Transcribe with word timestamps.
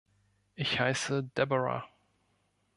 Ich 0.55 0.79
heiße 0.79 1.21
Deborah. 1.37 1.87